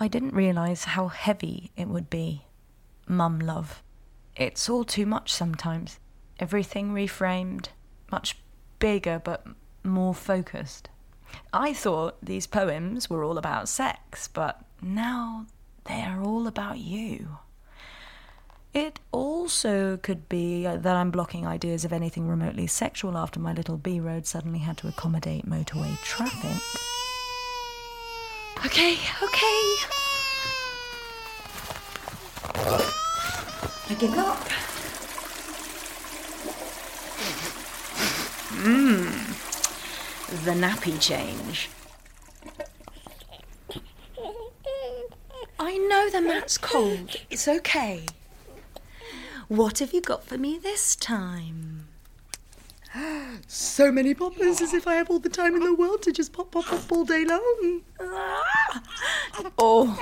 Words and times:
I 0.00 0.06
didn't 0.06 0.32
realise 0.34 0.84
how 0.84 1.08
heavy 1.08 1.72
it 1.76 1.88
would 1.88 2.08
be. 2.08 2.44
Mum 3.08 3.40
love. 3.40 3.82
It's 4.36 4.68
all 4.68 4.84
too 4.84 5.06
much 5.06 5.32
sometimes. 5.32 5.98
Everything 6.38 6.92
reframed, 6.92 7.70
much 8.12 8.38
bigger 8.78 9.20
but 9.22 9.44
more 9.82 10.14
focused. 10.14 10.88
I 11.52 11.72
thought 11.72 12.24
these 12.24 12.46
poems 12.46 13.10
were 13.10 13.24
all 13.24 13.38
about 13.38 13.68
sex, 13.68 14.28
but 14.28 14.64
now 14.80 15.46
they 15.86 16.02
are 16.02 16.22
all 16.22 16.46
about 16.46 16.78
you. 16.78 17.38
It 18.72 19.00
also 19.10 19.96
could 19.96 20.28
be 20.28 20.62
that 20.62 20.86
I'm 20.86 21.10
blocking 21.10 21.44
ideas 21.44 21.84
of 21.84 21.92
anything 21.92 22.28
remotely 22.28 22.68
sexual 22.68 23.18
after 23.18 23.40
my 23.40 23.52
little 23.52 23.76
B 23.76 23.98
road 23.98 24.26
suddenly 24.26 24.60
had 24.60 24.76
to 24.78 24.88
accommodate 24.88 25.44
motorway 25.44 26.00
traffic. 26.02 26.62
Okay, 28.66 28.98
okay. 29.22 29.76
I 33.90 33.94
give 33.98 34.18
up. 34.18 34.38
Mmm. 38.58 40.44
The 40.44 40.52
nappy 40.52 41.00
change. 41.00 41.70
I 45.58 45.76
know 45.78 46.10
the 46.10 46.20
mat's 46.20 46.58
cold. 46.58 47.16
It's 47.30 47.48
okay. 47.48 48.06
What 49.48 49.78
have 49.78 49.92
you 49.94 50.00
got 50.00 50.24
for 50.24 50.36
me 50.36 50.58
this 50.58 50.94
time? 50.94 51.87
So 53.46 53.92
many 53.92 54.14
poppers, 54.14 54.60
as 54.60 54.74
if 54.74 54.86
I 54.86 54.94
have 54.94 55.10
all 55.10 55.18
the 55.18 55.28
time 55.28 55.54
in 55.54 55.62
the 55.62 55.74
world 55.74 56.02
to 56.02 56.12
just 56.12 56.32
pop, 56.32 56.50
pop, 56.50 56.64
pop 56.66 56.90
all 56.92 57.04
day 57.04 57.24
long. 57.24 57.82
Oh, 59.58 59.96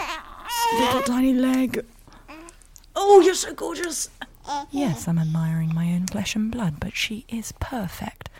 Little 0.80 1.02
tiny 1.02 1.32
leg. 1.32 1.84
Oh, 2.94 3.20
you're 3.20 3.34
so 3.34 3.52
gorgeous. 3.54 4.08
yes, 4.70 5.06
I'm 5.08 5.18
admiring 5.18 5.74
my 5.74 5.92
own 5.92 6.06
flesh 6.06 6.34
and 6.34 6.50
blood, 6.50 6.80
but 6.80 6.96
she 6.96 7.24
is 7.28 7.52
perfect. 7.60 8.30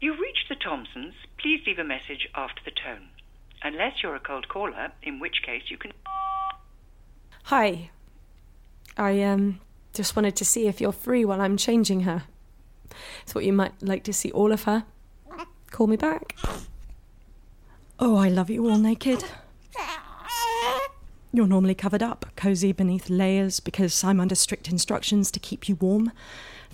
You've 0.00 0.18
reached 0.18 0.48
the 0.48 0.56
Thompsons. 0.56 1.14
Please 1.38 1.60
leave 1.66 1.78
a 1.78 1.84
message 1.84 2.28
after 2.34 2.60
the 2.64 2.70
tone. 2.72 3.08
Unless 3.62 4.02
you're 4.02 4.16
a 4.16 4.20
cold 4.20 4.48
caller, 4.48 4.92
in 5.02 5.20
which 5.20 5.42
case 5.44 5.64
you 5.68 5.78
can. 5.78 5.92
Hi. 7.44 7.90
I 8.96 9.22
um 9.22 9.60
just 9.92 10.16
wanted 10.16 10.36
to 10.36 10.44
see 10.44 10.66
if 10.66 10.80
you're 10.80 10.92
free 10.92 11.24
while 11.24 11.40
I'm 11.40 11.56
changing 11.56 12.00
her. 12.02 12.24
Thought 13.26 13.44
you 13.44 13.52
might 13.52 13.74
like 13.82 14.04
to 14.04 14.12
see 14.12 14.30
all 14.32 14.52
of 14.52 14.64
her. 14.64 14.84
Call 15.70 15.86
me 15.86 15.96
back. 15.96 16.36
Oh, 17.98 18.16
I 18.16 18.28
love 18.28 18.50
you 18.50 18.68
all 18.68 18.78
naked. 18.78 19.24
You're 21.34 21.46
normally 21.46 21.74
covered 21.74 22.02
up, 22.02 22.26
cozy 22.36 22.72
beneath 22.72 23.08
layers, 23.08 23.58
because 23.58 24.04
I'm 24.04 24.20
under 24.20 24.34
strict 24.34 24.68
instructions 24.68 25.30
to 25.30 25.40
keep 25.40 25.66
you 25.66 25.76
warm. 25.76 26.12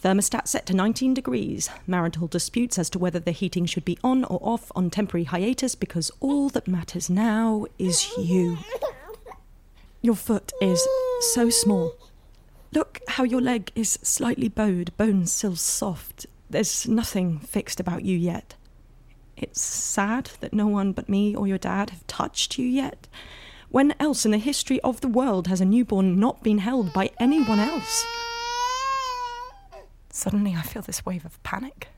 Thermostat 0.02 0.48
set 0.48 0.66
to 0.66 0.74
19 0.74 1.14
degrees. 1.14 1.70
Marital 1.86 2.26
disputes 2.26 2.76
as 2.76 2.90
to 2.90 2.98
whether 2.98 3.20
the 3.20 3.30
heating 3.30 3.66
should 3.66 3.84
be 3.84 3.98
on 4.02 4.24
or 4.24 4.40
off 4.42 4.72
on 4.74 4.90
temporary 4.90 5.24
hiatus, 5.24 5.76
because 5.76 6.10
all 6.18 6.48
that 6.48 6.66
matters 6.66 7.08
now 7.08 7.66
is 7.78 8.10
you. 8.18 8.58
Your 10.02 10.16
foot 10.16 10.52
is 10.60 10.84
so 11.32 11.50
small. 11.50 11.94
Look 12.72 13.00
how 13.08 13.24
your 13.24 13.40
leg 13.40 13.72
is 13.74 13.98
slightly 14.02 14.48
bowed, 14.48 14.96
bones 14.96 15.32
still 15.32 15.56
soft. 15.56 16.26
There's 16.50 16.86
nothing 16.86 17.38
fixed 17.38 17.80
about 17.80 18.04
you 18.04 18.16
yet. 18.16 18.54
It's 19.36 19.60
sad 19.60 20.30
that 20.40 20.52
no 20.52 20.66
one 20.66 20.92
but 20.92 21.08
me 21.08 21.34
or 21.34 21.46
your 21.46 21.58
dad 21.58 21.90
have 21.90 22.06
touched 22.06 22.58
you 22.58 22.66
yet. 22.66 23.06
When 23.70 23.94
else 24.00 24.24
in 24.24 24.32
the 24.32 24.38
history 24.38 24.80
of 24.80 25.00
the 25.00 25.08
world 25.08 25.46
has 25.46 25.60
a 25.60 25.64
newborn 25.64 26.18
not 26.18 26.42
been 26.42 26.58
held 26.58 26.92
by 26.92 27.10
anyone 27.18 27.58
else? 27.58 28.04
Suddenly, 30.10 30.54
I 30.56 30.62
feel 30.62 30.82
this 30.82 31.06
wave 31.06 31.24
of 31.24 31.42
panic. 31.42 31.88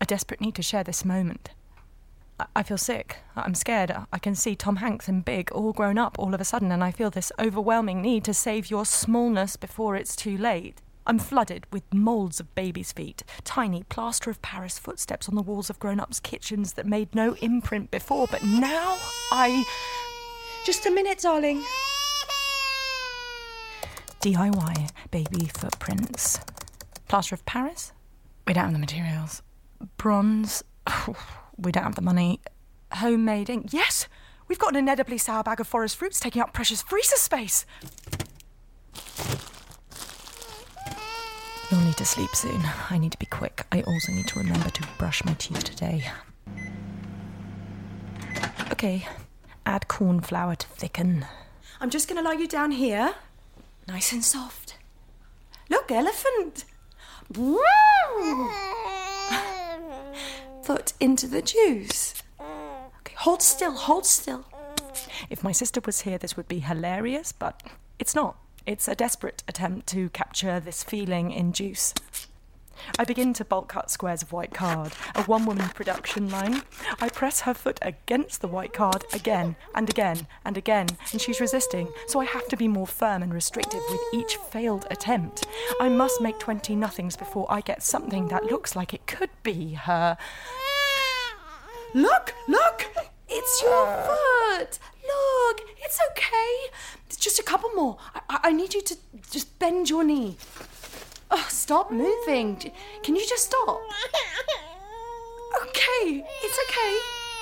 A 0.00 0.06
desperate 0.06 0.40
need 0.40 0.54
to 0.56 0.62
share 0.62 0.84
this 0.84 1.04
moment. 1.04 1.50
I, 2.54 2.62
feel 2.62 2.78
sick. 2.78 3.18
I'm 3.36 3.54
scared. 3.54 3.94
I 4.12 4.18
can 4.18 4.34
see 4.34 4.54
Tom 4.54 4.76
Hanks 4.76 5.08
and 5.08 5.24
Big 5.24 5.50
all 5.52 5.72
grown 5.72 5.98
up 5.98 6.18
all 6.18 6.34
of 6.34 6.40
a 6.40 6.44
sudden, 6.44 6.72
and 6.72 6.82
I 6.82 6.90
feel 6.90 7.10
this 7.10 7.32
overwhelming 7.38 8.00
need 8.02 8.24
to 8.24 8.34
save 8.34 8.70
your 8.70 8.84
smallness 8.84 9.56
before 9.56 9.96
it's 9.96 10.16
too 10.16 10.36
late. 10.36 10.80
I'm 11.06 11.18
flooded 11.18 11.66
with 11.72 11.82
moulds 11.92 12.40
of 12.40 12.54
babies' 12.54 12.92
feet, 12.92 13.24
tiny 13.42 13.82
plaster 13.84 14.30
of 14.30 14.40
Paris 14.42 14.78
footsteps 14.78 15.28
on 15.28 15.34
the 15.34 15.42
walls 15.42 15.70
of 15.70 15.78
grown 15.78 15.98
ups' 15.98 16.20
kitchens 16.20 16.74
that 16.74 16.86
made 16.86 17.14
no 17.14 17.34
imprint 17.36 17.90
before, 17.90 18.26
but 18.30 18.44
now 18.44 18.98
I. 19.32 19.64
Just 20.64 20.86
a 20.86 20.90
minute, 20.90 21.20
darling. 21.20 21.64
DIY 24.20 24.90
baby 25.10 25.50
footprints. 25.54 26.38
Plaster 27.08 27.34
of 27.34 27.44
Paris? 27.46 27.92
We 28.46 28.52
don't 28.52 28.64
have 28.64 28.72
the 28.72 28.78
materials. 28.78 29.42
Bronze? 29.96 30.62
We 31.60 31.72
don't 31.72 31.84
have 31.84 31.94
the 31.94 32.02
money. 32.02 32.40
Homemade 32.92 33.50
ink? 33.50 33.72
Yes! 33.72 34.08
We've 34.48 34.58
got 34.58 34.70
an 34.70 34.76
inedibly 34.76 35.18
sour 35.18 35.42
bag 35.42 35.60
of 35.60 35.68
forest 35.68 35.96
fruits 35.96 36.18
taking 36.18 36.42
up 36.42 36.52
precious 36.52 36.82
freezer 36.82 37.16
space. 37.16 37.66
You'll 41.70 41.80
need 41.82 41.96
to 41.98 42.04
sleep 42.04 42.34
soon. 42.34 42.60
I 42.90 42.98
need 42.98 43.12
to 43.12 43.18
be 43.18 43.26
quick. 43.26 43.64
I 43.70 43.82
also 43.82 44.10
need 44.12 44.26
to 44.28 44.38
remember 44.40 44.70
to 44.70 44.88
brush 44.98 45.24
my 45.24 45.34
teeth 45.34 45.62
today. 45.62 46.10
Okay, 48.72 49.06
add 49.66 49.86
corn 49.86 50.20
flour 50.20 50.56
to 50.56 50.66
thicken. 50.66 51.26
I'm 51.80 51.90
just 51.90 52.08
going 52.08 52.20
to 52.22 52.28
lie 52.28 52.36
you 52.36 52.48
down 52.48 52.72
here. 52.72 53.14
Nice 53.86 54.12
and 54.12 54.24
soft. 54.24 54.78
Look, 55.68 55.92
elephant. 55.92 56.64
Foot 60.62 60.92
into 61.00 61.26
the 61.26 61.42
juice. 61.42 62.22
Okay, 62.40 63.14
hold 63.16 63.42
still, 63.42 63.72
hold 63.72 64.06
still. 64.06 64.44
If 65.28 65.42
my 65.42 65.52
sister 65.52 65.80
was 65.84 66.02
here, 66.02 66.18
this 66.18 66.36
would 66.36 66.48
be 66.48 66.60
hilarious, 66.60 67.32
but 67.32 67.62
it's 67.98 68.14
not. 68.14 68.36
It's 68.66 68.86
a 68.86 68.94
desperate 68.94 69.42
attempt 69.48 69.86
to 69.88 70.10
capture 70.10 70.60
this 70.60 70.82
feeling 70.84 71.32
in 71.32 71.52
juice. 71.52 71.94
I 72.98 73.04
begin 73.04 73.32
to 73.34 73.44
bulk 73.44 73.68
cut 73.68 73.90
squares 73.90 74.22
of 74.22 74.32
white 74.32 74.52
card, 74.52 74.92
a 75.14 75.22
one 75.24 75.44
woman 75.46 75.68
production 75.70 76.28
line. 76.30 76.62
I 77.00 77.08
press 77.08 77.40
her 77.42 77.54
foot 77.54 77.78
against 77.82 78.40
the 78.40 78.48
white 78.48 78.72
card 78.72 79.04
again 79.12 79.56
and 79.74 79.88
again 79.88 80.26
and 80.44 80.56
again, 80.56 80.88
and 81.12 81.20
she's 81.20 81.40
resisting, 81.40 81.88
so 82.06 82.20
I 82.20 82.24
have 82.24 82.48
to 82.48 82.56
be 82.56 82.68
more 82.68 82.86
firm 82.86 83.22
and 83.22 83.32
restrictive 83.32 83.82
with 83.90 84.00
each 84.12 84.36
failed 84.36 84.86
attempt. 84.90 85.46
I 85.80 85.88
must 85.88 86.20
make 86.20 86.38
20 86.38 86.76
nothings 86.76 87.16
before 87.16 87.46
I 87.48 87.60
get 87.60 87.82
something 87.82 88.28
that 88.28 88.44
looks 88.44 88.74
like 88.76 88.94
it 88.94 89.06
could 89.06 89.30
be 89.42 89.74
her. 89.74 90.16
Look, 91.94 92.34
look! 92.48 92.86
It's 93.28 93.62
your 93.62 93.86
foot! 93.86 94.78
Look, 95.02 95.60
it's 95.78 95.98
okay. 96.10 96.76
Just 97.18 97.38
a 97.38 97.42
couple 97.42 97.70
more. 97.74 97.96
I- 98.28 98.40
I 98.44 98.52
need 98.52 98.74
you 98.74 98.82
to 98.82 98.96
just 99.30 99.58
bend 99.58 99.90
your 99.90 100.04
knee. 100.04 100.36
Stop 101.70 101.92
moving. 101.92 102.56
Can 103.04 103.14
you 103.14 103.24
just 103.28 103.44
stop? 103.44 103.80
Okay, 105.62 106.26
it's 106.42 106.58
okay. 106.66 106.98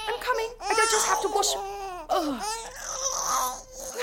I'm 0.06 0.21
coming. 0.21 0.50
I 0.61 0.75
don't 0.77 0.91
just 0.91 1.09
have 1.09 1.22
to 1.22 1.28
wash. 1.28 1.47
Oh. 2.11 2.37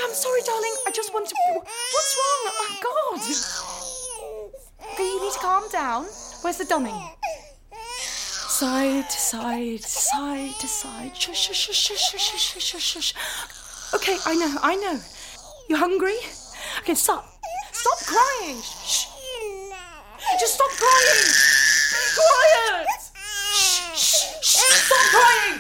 I'm 0.04 0.14
sorry, 0.16 0.42
darling. 0.42 0.76
I 0.88 0.90
just 0.90 1.14
want 1.14 1.28
to. 1.28 1.36
What's 1.54 2.18
wrong? 2.18 2.42
Oh, 2.58 2.74
God. 2.88 3.22
Okay, 4.94 5.04
you 5.04 5.22
need 5.24 5.32
to 5.34 5.38
calm 5.38 5.70
down. 5.70 6.06
Where's 6.42 6.58
the 6.58 6.66
dummy? 6.66 6.96
Side 7.70 9.08
to 9.08 9.20
side, 9.20 9.84
side 9.84 10.56
to 10.60 10.68
side. 10.68 11.16
Shush, 11.16 11.52
shush, 11.52 11.70
shush, 11.70 12.02
shush, 12.02 12.64
shush, 12.64 12.82
shush. 12.82 13.14
Okay, 13.94 14.18
I 14.26 14.34
know, 14.34 14.58
I 14.64 14.76
know. 14.76 15.00
You're 15.70 15.78
hungry? 15.78 16.18
Okay, 16.80 16.96
stop. 16.96 17.30
Stop 17.72 18.00
crying. 18.00 18.60
Shh. 18.64 19.15
Stop 20.56 20.72
crying. 20.72 21.28
Be 21.92 22.00
quiet. 22.16 22.88
Shh, 23.52 23.92
shh, 23.92 24.24
shh. 24.40 24.72
Stop 24.88 25.06
crying. 25.12 25.60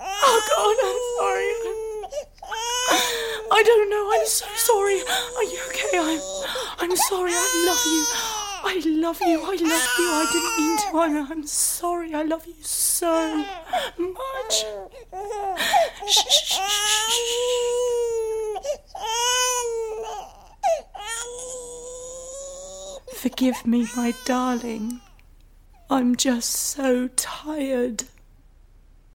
Oh 0.00 0.38
God, 0.48 0.76
I'm 0.88 1.00
sorry. 1.18 1.52
I 3.52 3.62
don't 3.62 3.90
know. 3.90 4.04
I'm 4.14 4.26
so 4.26 4.46
sorry. 4.56 5.00
Are 5.36 5.44
you 5.44 5.60
okay? 5.68 5.98
I'm. 6.00 6.20
I'm 6.80 6.96
sorry. 6.96 7.32
I 7.34 7.46
love 7.68 7.84
you. 7.92 8.02
I 8.64 8.74
love 9.04 9.20
you. 9.20 9.38
I 9.42 9.56
love 9.68 9.88
you. 9.98 10.08
I 10.08 10.24
didn't 10.32 10.56
mean 10.56 10.76
to. 10.78 10.86
I'm, 10.98 11.30
I'm 11.30 11.46
sorry. 11.46 12.14
I 12.14 12.22
love 12.22 12.46
you 12.46 12.54
so 12.62 13.44
much. 13.98 14.64
Shh, 16.08 16.24
shh, 16.26 16.56
shh. 16.56 17.93
Forgive 23.24 23.66
me, 23.66 23.88
my 23.96 24.12
darling. 24.26 25.00
I'm 25.88 26.14
just 26.14 26.50
so 26.50 27.08
tired. 27.16 28.04